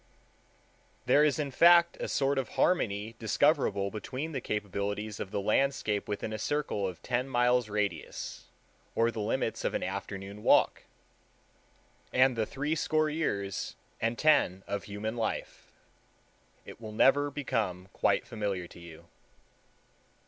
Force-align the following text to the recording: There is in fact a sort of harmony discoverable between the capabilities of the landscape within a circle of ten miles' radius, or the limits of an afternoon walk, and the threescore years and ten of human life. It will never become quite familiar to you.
There 1.05 1.23
is 1.23 1.37
in 1.37 1.51
fact 1.51 1.95
a 1.99 2.07
sort 2.07 2.39
of 2.39 2.49
harmony 2.57 3.13
discoverable 3.19 3.91
between 3.91 4.31
the 4.31 4.41
capabilities 4.41 5.19
of 5.19 5.29
the 5.29 5.39
landscape 5.39 6.07
within 6.07 6.33
a 6.33 6.39
circle 6.39 6.87
of 6.87 7.03
ten 7.03 7.29
miles' 7.29 7.69
radius, 7.69 8.45
or 8.95 9.11
the 9.11 9.19
limits 9.19 9.63
of 9.63 9.75
an 9.75 9.83
afternoon 9.83 10.41
walk, 10.41 10.85
and 12.11 12.35
the 12.35 12.47
threescore 12.47 13.11
years 13.11 13.75
and 14.01 14.17
ten 14.17 14.63
of 14.65 14.85
human 14.85 15.15
life. 15.15 15.71
It 16.65 16.81
will 16.81 16.93
never 16.93 17.29
become 17.29 17.89
quite 17.93 18.25
familiar 18.25 18.65
to 18.69 18.79
you. 18.79 19.05